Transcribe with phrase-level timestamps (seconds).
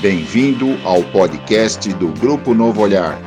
[0.00, 3.20] Bem-vindo ao podcast do Grupo Novo Olhar.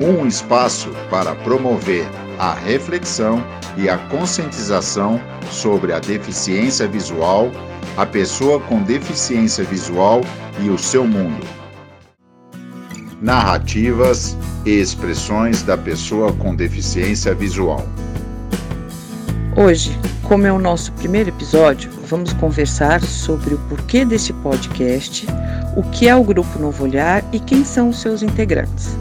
[0.00, 2.04] Um espaço para promover
[2.36, 3.40] a reflexão
[3.76, 7.52] e a conscientização sobre a deficiência visual,
[7.96, 10.20] a pessoa com deficiência visual
[10.60, 11.46] e o seu mundo.
[13.22, 17.86] Narrativas e expressões da pessoa com deficiência visual.
[19.56, 25.26] Hoje, como é o nosso primeiro episódio, vamos conversar sobre o porquê deste podcast,
[25.76, 28.96] o que é o Grupo Novo Olhar e quem são os seus integrantes.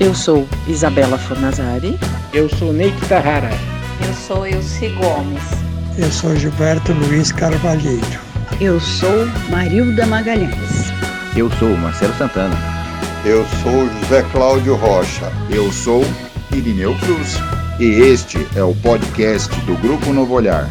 [0.00, 1.98] Eu sou Isabela Fornazari.
[2.32, 3.50] Eu sou Neik Tahara.
[4.06, 5.42] Eu sou Elci Gomes.
[5.98, 8.18] Eu sou Gilberto Luiz Carvalheiro.
[8.60, 10.90] Eu sou Marilda Magalhães.
[11.36, 12.56] Eu sou Marcelo Santana.
[13.26, 15.30] Eu sou José Cláudio Rocha.
[15.50, 16.02] Eu sou
[16.50, 17.36] Irineu Cruz.
[17.80, 20.68] E este é o podcast do Grupo Novo Olhar.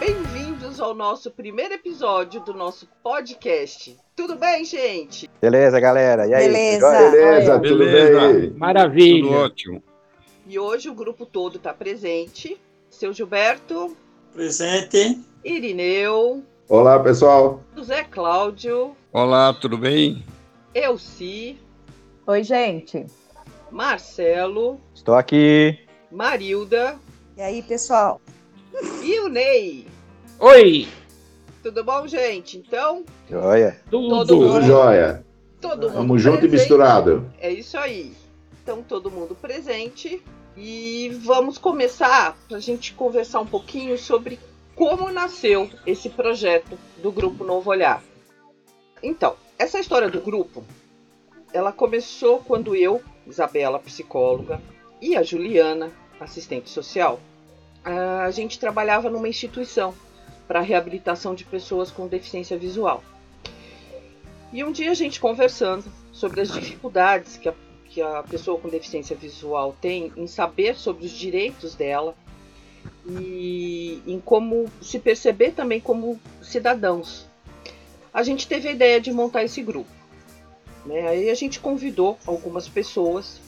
[0.00, 3.94] Bem-vindos ao nosso primeiro episódio do nosso podcast.
[4.16, 5.28] Tudo bem, gente?
[5.38, 6.26] Beleza, galera?
[6.26, 6.46] E aí?
[6.46, 7.10] Beleza.
[7.10, 8.32] Beleza, tudo Beleza.
[8.32, 8.50] bem?
[8.52, 9.22] Maravilha.
[9.22, 9.82] Tudo ótimo.
[10.46, 12.58] E hoje o grupo todo está presente.
[12.88, 13.94] Seu Gilberto,
[14.32, 15.20] Presente.
[15.44, 16.42] Irineu,
[16.74, 17.62] Olá, pessoal.
[17.76, 20.24] José Cláudio, Olá, tudo bem?
[20.74, 21.58] Elci,
[22.26, 23.04] Oi, gente.
[23.70, 25.78] Marcelo, Estou aqui.
[26.10, 26.96] Marilda
[27.36, 28.22] E aí, pessoal?
[29.04, 29.86] e o Ney.
[30.40, 30.88] Oi.
[31.62, 32.56] Tudo bom, gente?
[32.56, 33.78] Então, Joia.
[33.90, 34.08] Tudo.
[34.26, 34.62] Todo mundo.
[34.62, 35.26] jóia.
[35.60, 37.30] todo mundo Tamo junto e misturado.
[37.38, 38.14] É isso aí.
[38.62, 40.22] Então, todo mundo presente.
[40.56, 44.40] E vamos começar para a gente conversar um pouquinho sobre
[44.82, 48.02] como nasceu esse projeto do Grupo Novo Olhar.
[49.00, 50.64] Então, essa história do grupo,
[51.52, 54.60] ela começou quando eu, Isabela, psicóloga,
[55.00, 57.20] e a Juliana, assistente social,
[57.84, 59.94] a gente trabalhava numa instituição
[60.48, 63.04] para reabilitação de pessoas com deficiência visual.
[64.52, 67.54] E um dia a gente conversando sobre as dificuldades que a,
[67.84, 72.16] que a pessoa com deficiência visual tem em saber sobre os direitos dela
[73.06, 77.26] e em como se perceber também como cidadãos.
[78.12, 79.90] A gente teve a ideia de montar esse grupo.
[80.84, 81.08] Né?
[81.08, 83.40] Aí a gente convidou algumas pessoas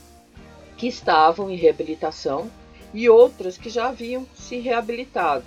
[0.76, 2.50] que estavam em reabilitação
[2.92, 5.44] e outras que já haviam se reabilitado.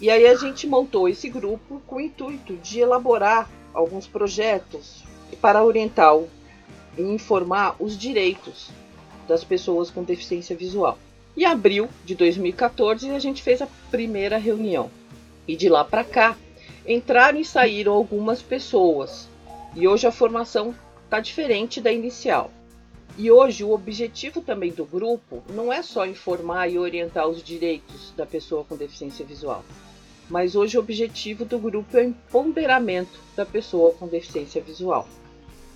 [0.00, 5.02] E aí a gente montou esse grupo com o intuito de elaborar alguns projetos
[5.40, 6.14] para orientar
[6.96, 8.70] e informar os direitos
[9.26, 10.98] das pessoas com deficiência visual.
[11.36, 14.90] Em abril de 2014 a gente fez a primeira reunião.
[15.46, 16.36] E de lá para cá
[16.86, 19.28] entraram e saíram algumas pessoas.
[19.74, 20.74] E hoje a formação
[21.04, 22.50] está diferente da inicial.
[23.16, 28.12] E hoje o objetivo também do grupo não é só informar e orientar os direitos
[28.16, 29.64] da pessoa com deficiência visual,
[30.28, 35.08] mas hoje o objetivo do grupo é o empoderamento da pessoa com deficiência visual.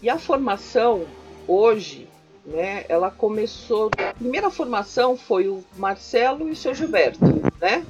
[0.03, 1.07] E a formação
[1.47, 2.08] hoje,
[2.49, 3.91] né, ela começou.
[3.99, 7.21] A primeira formação foi o Marcelo e o seu Gilberto,
[7.61, 7.85] né?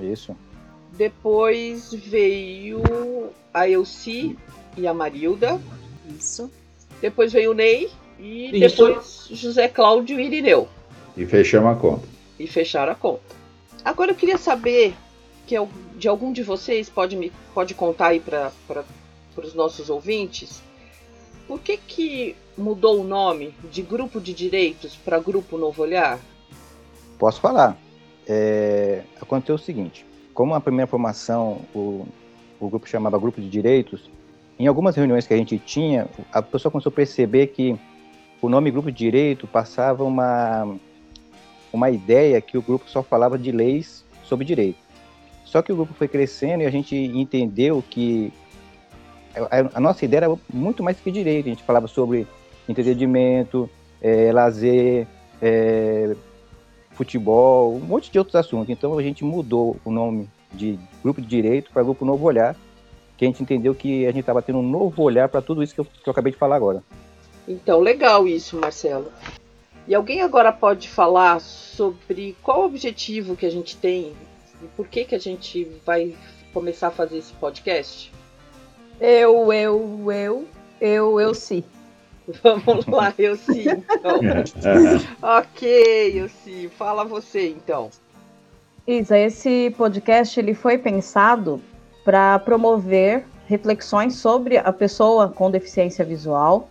[0.00, 0.34] Isso.
[0.92, 2.82] Depois veio
[3.52, 4.36] a Elci
[4.76, 5.60] e a Marilda.
[6.18, 6.50] Isso.
[7.00, 8.86] Depois veio o Ney e Isso.
[8.86, 10.68] depois José Cláudio e Irineu.
[11.16, 12.06] E fechamos a conta.
[12.38, 13.36] E fecharam a conta.
[13.84, 14.94] Agora eu queria saber
[15.46, 15.54] que
[15.96, 18.52] de algum de vocês pode me pode contar aí para
[19.36, 20.62] os nossos ouvintes
[21.48, 26.20] por que que mudou o nome de Grupo de Direitos para Grupo Novo Olhar?
[27.18, 27.76] Posso falar.
[28.26, 30.04] É, aconteceu o seguinte:
[30.34, 32.06] como a primeira formação, o,
[32.60, 34.10] o grupo chamava Grupo de Direitos,
[34.58, 37.74] em algumas reuniões que a gente tinha, a pessoa começou a perceber que
[38.42, 40.76] o nome Grupo de Direito passava uma,
[41.72, 44.78] uma ideia que o grupo só falava de leis sobre direito.
[45.44, 48.30] Só que o grupo foi crescendo e a gente entendeu que
[49.38, 51.46] a, a nossa ideia era muito mais que direito.
[51.46, 52.26] A gente falava sobre
[52.68, 53.68] entretenimento,
[54.00, 55.06] eh, lazer,
[55.40, 56.14] eh,
[56.92, 58.70] futebol, um monte de outros assuntos.
[58.70, 62.56] Então a gente mudou o nome de Grupo de Direito para Grupo Novo Olhar,
[63.16, 65.74] que a gente entendeu que a gente estava tendo um novo olhar para tudo isso
[65.74, 66.82] que eu, que eu acabei de falar agora.
[67.46, 69.10] Então, legal isso, Marcelo.
[69.86, 74.12] E alguém agora pode falar sobre qual o objetivo que a gente tem
[74.62, 76.14] e por que que a gente vai
[76.52, 78.12] começar a fazer esse podcast?
[79.00, 80.48] Eu, eu, eu,
[80.80, 81.62] eu, eu sim.
[82.42, 83.64] Vamos lá, eu sim.
[83.68, 84.20] Então.
[85.22, 86.68] ok, eu sim.
[86.68, 87.90] Fala você então.
[88.86, 91.60] Isa, esse podcast ele foi pensado
[92.04, 96.68] para promover reflexões sobre a pessoa com deficiência visual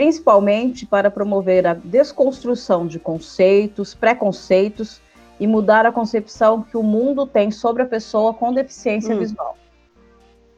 [0.00, 4.98] principalmente para promover a desconstrução de conceitos, preconceitos
[5.38, 9.18] e mudar a concepção que o mundo tem sobre a pessoa com deficiência hum.
[9.18, 9.58] visual.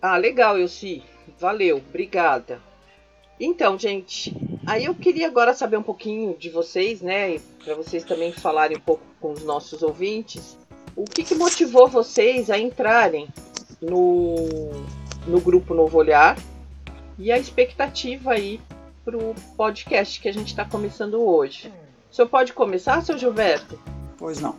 [0.02, 1.00] Ah, legal, Elci.
[1.38, 2.60] Valeu, obrigada.
[3.38, 7.38] Então, gente, aí eu queria agora saber um pouquinho de vocês, né?
[7.64, 10.58] Para vocês também falarem um pouco com os nossos ouvintes.
[10.96, 13.28] O que, que motivou vocês a entrarem
[13.80, 14.70] no,
[15.24, 16.36] no grupo Novo Olhar
[17.16, 18.60] e a expectativa aí
[19.04, 21.72] para o podcast que a gente está começando hoje.
[22.10, 23.78] O senhor pode começar, seu Gilberto?
[24.18, 24.56] Pois não.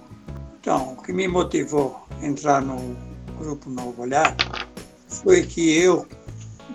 [0.60, 2.96] Então, o que me motivou a entrar no
[3.38, 4.36] grupo Novo Olhar
[5.14, 6.08] foi que eu,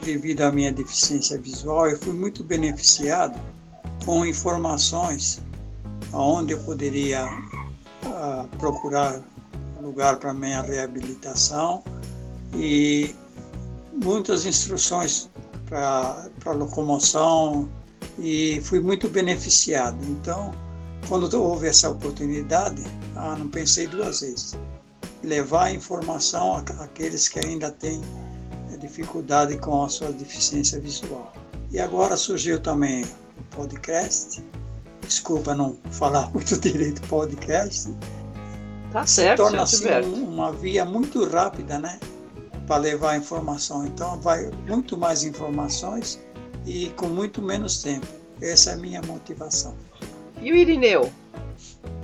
[0.03, 3.39] devido à minha deficiência visual, eu fui muito beneficiado
[4.05, 5.41] com informações
[6.13, 9.21] onde eu poderia uh, procurar
[9.83, 11.83] lugar para minha reabilitação
[12.55, 13.15] e
[13.93, 15.29] muitas instruções
[15.67, 17.69] para locomoção
[18.19, 19.99] e fui muito beneficiado.
[20.05, 20.53] Então,
[21.09, 22.83] quando houve essa oportunidade,
[23.17, 24.59] ah, não pensei duas vezes.
[25.23, 28.01] Levar a informação àqueles que ainda têm
[28.73, 31.33] eh, dificuldade com a sua deficiência visual.
[31.71, 34.45] E agora surgiu também o podcast.
[35.03, 37.93] Desculpa não falar muito direito podcast.
[38.93, 39.89] Tá certo, Se torna assim
[40.23, 41.99] uma via muito rápida, né?
[42.69, 43.87] para levar informação.
[43.87, 46.23] Então, vai muito mais informações
[46.67, 48.07] e com muito menos tempo.
[48.41, 49.75] Essa é a minha motivação.
[50.41, 51.11] E o Irineu?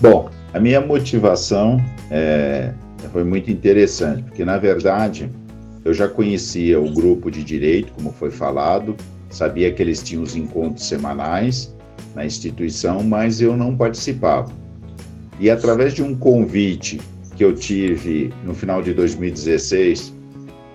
[0.00, 1.76] Bom, a minha motivação
[2.10, 2.72] é,
[3.08, 5.30] foi muito interessante, porque na verdade
[5.84, 8.96] eu já conhecia o grupo de direito, como foi falado,
[9.30, 11.74] sabia que eles tinham os encontros semanais
[12.14, 14.50] na instituição, mas eu não participava.
[15.38, 17.00] E através de um convite
[17.36, 20.14] que eu tive no final de 2016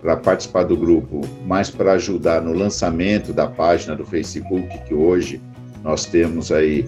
[0.01, 5.41] para participar do grupo, mas para ajudar no lançamento da página do Facebook, que hoje
[5.83, 6.85] nós temos aí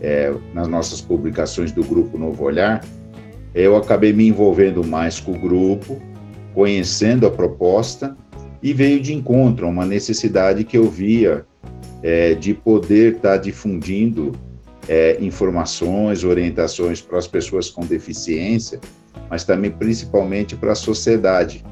[0.00, 2.84] é, nas nossas publicações do Grupo Novo Olhar,
[3.54, 6.00] eu acabei me envolvendo mais com o grupo,
[6.54, 8.16] conhecendo a proposta
[8.62, 11.46] e veio de encontro a uma necessidade que eu via
[12.02, 14.32] é, de poder estar tá difundindo
[14.88, 18.80] é, informações, orientações para as pessoas com deficiência,
[19.28, 21.64] mas também principalmente para a sociedade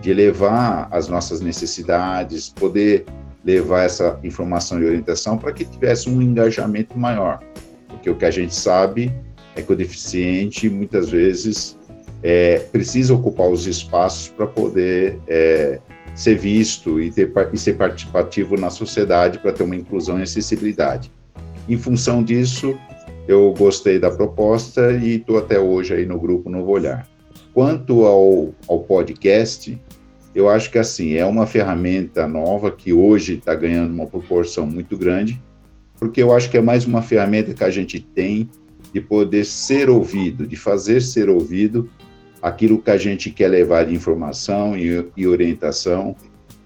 [0.00, 3.04] de levar as nossas necessidades, poder
[3.44, 7.40] levar essa informação e orientação para que tivesse um engajamento maior.
[7.88, 9.12] Porque o que a gente sabe
[9.54, 11.78] é que o deficiente muitas vezes
[12.22, 15.80] é, precisa ocupar os espaços para poder é,
[16.14, 21.10] ser visto e, ter, e ser participativo na sociedade para ter uma inclusão e acessibilidade.
[21.68, 22.78] Em função disso,
[23.26, 27.08] eu gostei da proposta e estou até hoje aí no grupo Novo Olhar.
[27.52, 29.78] Quanto ao, ao podcast,
[30.34, 34.96] eu acho que assim é uma ferramenta nova que hoje está ganhando uma proporção muito
[34.96, 35.40] grande,
[35.98, 38.48] porque eu acho que é mais uma ferramenta que a gente tem
[38.92, 41.88] de poder ser ouvido, de fazer ser ouvido
[42.40, 46.16] aquilo que a gente quer levar de informação e, e orientação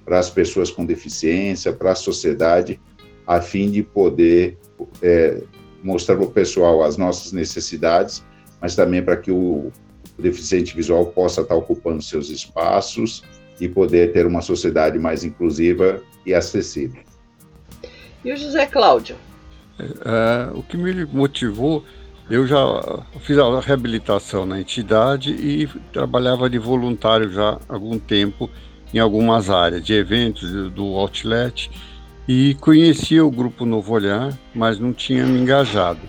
[0.04, 2.80] para as pessoas com deficiência, para a sociedade,
[3.26, 4.56] a fim de poder
[5.02, 5.42] é,
[5.82, 8.24] mostrar para o pessoal as nossas necessidades,
[8.60, 9.70] mas também para que o,
[10.18, 13.22] o deficiente visual possa estar ocupando seus espaços
[13.60, 17.02] e poder ter uma sociedade mais inclusiva e acessível.
[18.24, 19.16] E o José Cláudio?
[19.78, 21.84] É, o que me motivou,
[22.28, 22.58] eu já
[23.20, 28.50] fiz a reabilitação na entidade e trabalhava de voluntário já há algum tempo
[28.92, 31.70] em algumas áreas de eventos do outlet
[32.26, 36.00] e conhecia o grupo Novo Olhar, mas não tinha me engajado.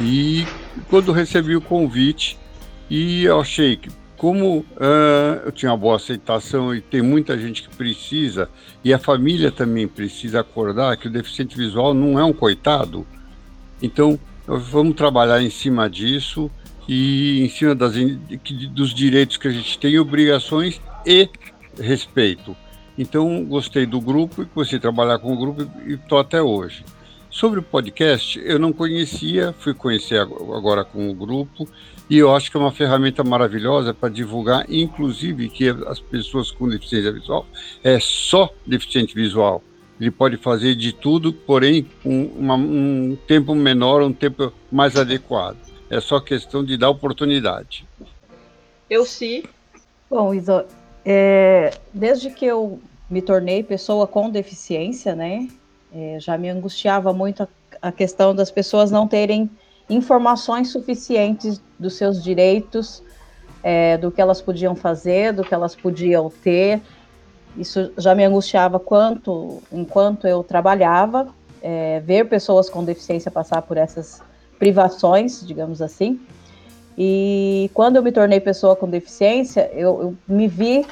[0.00, 0.44] E
[0.90, 2.36] quando recebi o convite,
[2.90, 7.62] e eu achei que como uh, eu tinha uma boa aceitação e tem muita gente
[7.62, 8.48] que precisa,
[8.82, 13.06] e a família também precisa acordar que o deficiente visual não é um coitado,
[13.80, 16.50] então vamos trabalhar em cima disso
[16.88, 17.94] e em cima das,
[18.70, 21.28] dos direitos que a gente tem, obrigações e
[21.78, 22.56] respeito.
[22.98, 26.84] Então, gostei do grupo e comecei a trabalhar com o grupo e estou até hoje.
[27.28, 31.68] Sobre o podcast, eu não conhecia, fui conhecer agora com o grupo
[32.08, 36.68] e eu acho que é uma ferramenta maravilhosa para divulgar, inclusive, que as pessoas com
[36.68, 37.46] deficiência visual
[37.84, 39.62] é só deficiente visual.
[40.00, 45.56] Ele pode fazer de tudo, porém, um, uma, um tempo menor, um tempo mais adequado.
[45.88, 47.86] É só questão de dar oportunidade.
[48.90, 49.42] Eu sim.
[50.10, 50.64] Bom, Iso,
[51.04, 55.48] é, desde que eu me tornei pessoa com deficiência, né,
[55.94, 57.48] é, já me angustiava muito a,
[57.80, 59.50] a questão das pessoas não terem
[59.88, 63.02] informações suficientes dos seus direitos,
[63.62, 66.80] é, do que elas podiam fazer, do que elas podiam ter.
[67.56, 71.28] Isso já me angustiava quanto, enquanto eu trabalhava
[71.62, 74.20] é, ver pessoas com deficiência passar por essas
[74.58, 76.20] privações, digamos assim.
[76.98, 80.86] E quando eu me tornei pessoa com deficiência, eu, eu me vi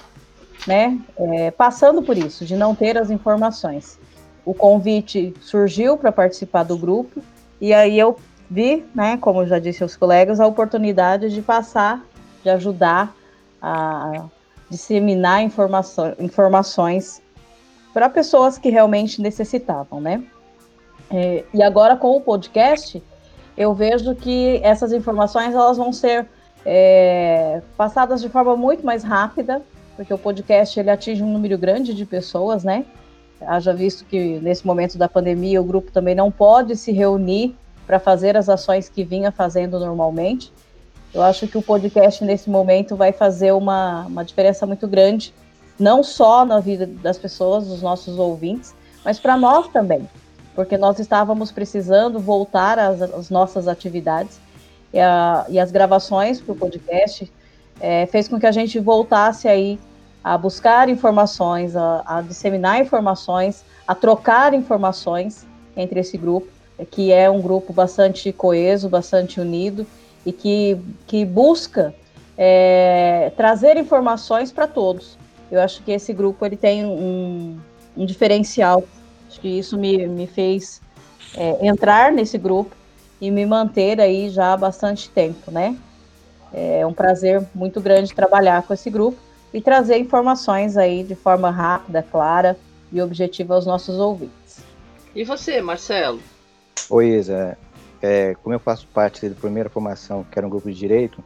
[0.67, 3.99] né, é, passando por isso, de não ter as informações.
[4.45, 7.23] O convite surgiu para participar do grupo,
[7.61, 8.17] e aí eu
[8.51, 12.05] vi, né, como já disse aos colegas, a oportunidade de passar,
[12.43, 13.15] de ajudar
[13.61, 14.25] a
[14.75, 17.23] disseminar informações, informações
[17.93, 20.25] para pessoas que realmente necessitavam, né?
[21.09, 23.01] É, e agora com o podcast,
[23.57, 26.27] eu vejo que essas informações elas vão ser
[26.67, 29.63] é, passadas de forma muito mais rápida,
[29.95, 32.85] porque o podcast ele atinge um número grande de pessoas, né?
[33.41, 37.55] Haja visto que nesse momento da pandemia o grupo também não pode se reunir
[37.87, 40.53] para fazer as ações que vinha fazendo normalmente.
[41.15, 45.33] Eu acho que o podcast nesse momento vai fazer uma, uma diferença muito grande,
[45.79, 50.09] não só na vida das pessoas, dos nossos ouvintes, mas para nós também,
[50.57, 54.41] porque nós estávamos precisando voltar às, às nossas atividades.
[54.93, 57.31] E, a, e as gravações para o podcast
[57.81, 59.79] é, fez com que a gente voltasse aí
[60.23, 66.49] a buscar informações, a, a, disseminar informações, a trocar informações entre esse grupo,
[66.91, 69.87] que é um grupo bastante coeso, bastante unido
[70.25, 71.95] e que, que busca
[72.37, 75.17] é, trazer informações para todos.
[75.51, 77.59] Eu acho que esse grupo ele tem um,
[77.97, 78.85] um diferencial.
[79.29, 80.81] Acho que isso me, me fez
[81.37, 82.75] é, entrar nesse grupo
[83.21, 85.77] e me manter aí já há bastante tempo, né?
[86.53, 89.19] É um prazer muito grande trabalhar com esse grupo
[89.53, 92.57] e trazer informações aí de forma rápida, clara
[92.93, 94.61] e objetiva aos nossos ouvintes.
[95.15, 96.21] E você, Marcelo?
[96.91, 97.57] Oi, Isa.
[98.07, 101.25] É, como eu faço parte da primeira formação, que era um grupo de direito,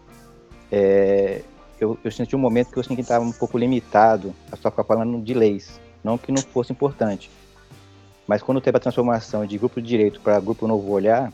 [0.70, 1.42] é,
[1.80, 4.70] eu, eu, senti um momento que eu senti que estava um pouco limitado a só
[4.70, 5.80] ficar falando de leis.
[6.04, 7.28] Não que não fosse importante,
[8.28, 11.32] mas quando teve a transformação de grupo de direito para grupo Novo Olhar,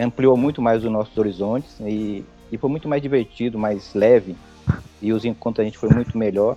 [0.00, 4.36] ampliou muito mais os nossos horizontes e e foi muito mais divertido, mais leve,
[5.00, 6.56] e os encontros a gente foi muito melhor,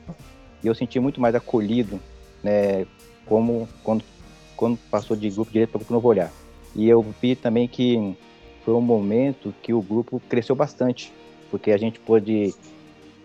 [0.64, 2.00] e eu senti muito mais acolhido,
[2.44, 2.86] né,
[3.26, 4.04] como quando,
[4.56, 6.32] quando passou de grupo direito para grupo novo olhar.
[6.76, 8.16] E eu vi também que
[8.64, 11.12] foi um momento que o grupo cresceu bastante,
[11.50, 12.54] porque a gente pôde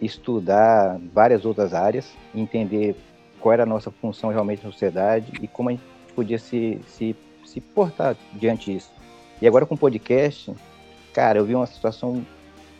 [0.00, 2.96] estudar várias outras áreas, entender
[3.40, 5.84] qual era a nossa função realmente na sociedade e como a gente
[6.14, 8.90] podia se, se, se portar diante disso.
[9.40, 10.52] E agora com o podcast,
[11.12, 12.24] cara, eu vi uma situação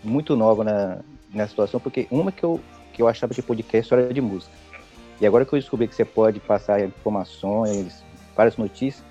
[0.02, 0.98] muito nova na,
[1.32, 2.60] na situação, porque uma que eu,
[2.92, 4.52] que eu achava que podcast era de música.
[5.20, 8.02] E agora que eu descobri que você pode passar informações,
[8.34, 9.04] várias notícias,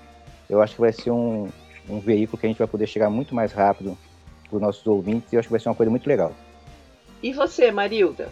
[0.54, 1.48] eu acho que vai ser um,
[1.88, 3.96] um veículo que a gente vai poder chegar muito mais rápido
[4.48, 6.32] para os nossos ouvintes e eu acho que vai ser uma coisa muito legal.
[7.22, 8.28] E você, Marilda?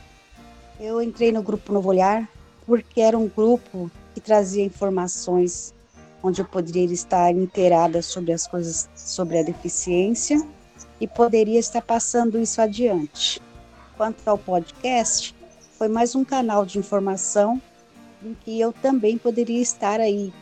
[0.79, 2.29] Eu entrei no Grupo Novo Olhar
[2.67, 5.75] porque era um grupo que trazia informações
[6.23, 10.41] onde eu poderia estar inteirada sobre as coisas sobre a deficiência
[11.01, 13.41] e poderia estar passando isso adiante.
[13.97, 15.35] Quanto ao podcast,
[15.77, 17.61] foi mais um canal de informação
[18.25, 20.33] em que eu também poderia estar aí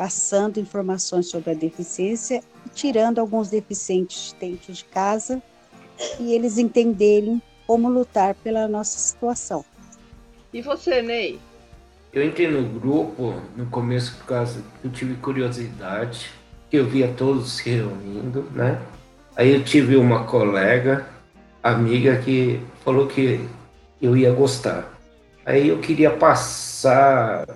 [0.00, 5.42] passando informações sobre a deficiência e tirando alguns deficientes dentro de casa
[6.18, 9.62] e eles entenderem como lutar pela nossa situação.
[10.54, 11.38] E você, Ney?
[12.14, 16.30] Eu entrei no grupo no começo por causa que eu tive curiosidade,
[16.70, 18.80] que eu via todos se reunindo, né?
[19.36, 21.06] Aí eu tive uma colega,
[21.62, 23.46] amiga, que falou que
[24.00, 24.98] eu ia gostar.
[25.44, 27.46] Aí eu queria passar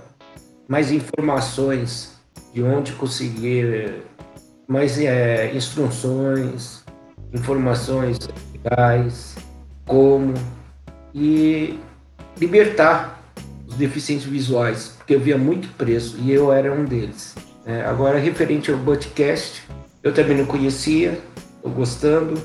[0.68, 2.13] mais informações
[2.54, 4.02] de onde conseguir
[4.66, 6.84] mais é, instruções,
[7.32, 8.18] informações
[8.52, 9.34] legais,
[9.84, 10.32] como
[11.12, 11.78] e
[12.38, 13.20] libertar
[13.66, 17.34] os deficientes visuais, porque eu via muito preço e eu era um deles.
[17.66, 19.62] É, agora, referente ao podcast,
[20.02, 21.20] eu também não conhecia,
[21.64, 22.42] Estou gostando.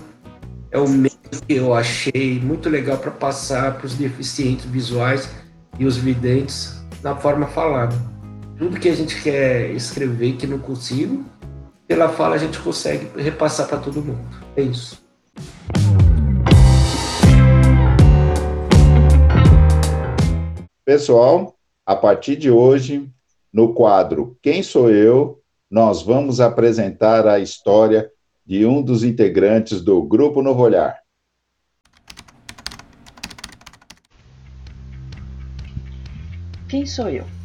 [0.72, 1.12] É o meio
[1.46, 5.30] que eu achei muito legal para passar para os deficientes visuais
[5.78, 7.94] e os videntes na forma falada.
[8.60, 11.24] Tudo que a gente quer escrever que não consigo,
[11.88, 14.20] pela fala a gente consegue repassar para todo mundo.
[14.54, 15.02] É isso.
[20.84, 23.10] Pessoal, a partir de hoje,
[23.54, 28.12] no quadro Quem Sou Eu, nós vamos apresentar a história
[28.46, 31.00] de um dos integrantes do Grupo Novo Olhar.
[36.68, 37.39] Quem sou eu?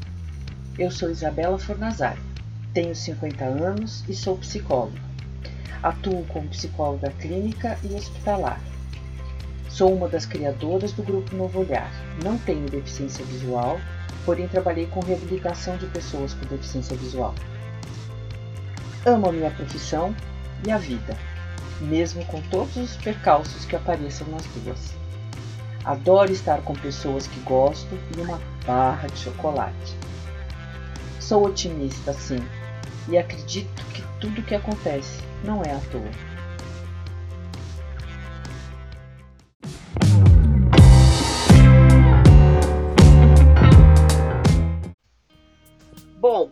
[0.77, 2.19] Eu sou Isabela Fornazari,
[2.73, 5.01] tenho 50 anos e sou psicóloga.
[5.81, 8.61] Atuo como psicóloga clínica e hospitalar.
[9.69, 11.89] Sou uma das criadoras do Grupo Novo Olhar.
[12.25, 13.79] Não tenho deficiência visual,
[14.27, 17.37] porém trabalhei com reabilitação de pessoas com deficiência visual.
[19.07, 20.13] Amo a minha profissão
[20.67, 21.17] e a vida,
[21.83, 24.93] mesmo com todos os percalços que apareçam nas duas.
[25.85, 29.95] Adoro estar com pessoas que gosto e uma barra de chocolate.
[31.27, 32.37] Sou otimista, sim,
[33.09, 36.03] e acredito que tudo que acontece não é à toa.
[46.21, 46.51] Bom,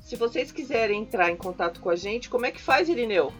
[0.00, 3.32] se vocês quiserem entrar em contato com a gente, como é que faz, Irineu?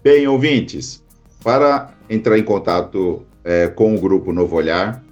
[0.00, 1.02] Bem, ouvintes,
[1.42, 5.02] para entrar em contato é, com o Grupo Novo Olhar,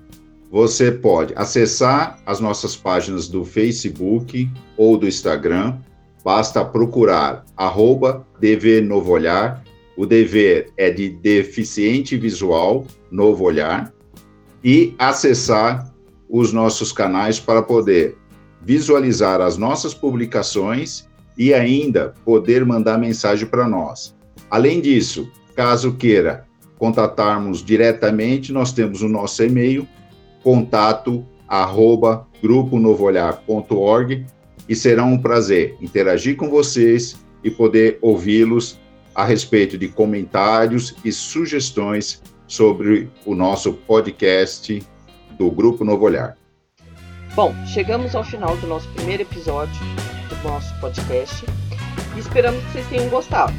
[0.50, 5.76] você pode acessar as nossas páginas do Facebook ou do Instagram.
[6.24, 9.62] Basta procurar arroba DV Novo Olhar.
[9.96, 13.92] O dever é de deficiente visual Novo Olhar.
[14.64, 15.92] E acessar
[16.28, 18.16] os nossos canais para poder
[18.62, 24.14] visualizar as nossas publicações e ainda poder mandar mensagem para nós.
[24.50, 26.46] Além disso, caso queira
[26.78, 29.86] contatarmos diretamente, nós temos o nosso e-mail,
[30.42, 34.26] contato arroba gruponovoolhar.org
[34.68, 38.78] e será um prazer interagir com vocês e poder ouvi-los
[39.14, 44.82] a respeito de comentários e sugestões sobre o nosso podcast
[45.32, 46.36] do Grupo Novo Olhar.
[47.34, 49.80] Bom, chegamos ao final do nosso primeiro episódio
[50.28, 51.44] do nosso podcast
[52.16, 53.54] e esperamos que vocês tenham gostado.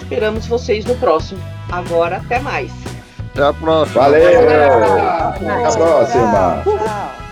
[0.00, 1.40] Esperamos vocês no próximo.
[1.70, 2.95] Agora, até mais.
[3.36, 4.00] Até a próxima.
[4.00, 4.48] Valeu!
[4.48, 6.62] Até a próxima.
[6.64, 7.25] Tchau.